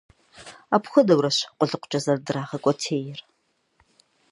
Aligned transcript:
Апхуэдэурэщ 0.75 1.37
къулыкъукӀэ 1.57 1.99
зэрыдрагъэкӀуэтейр. 2.03 3.19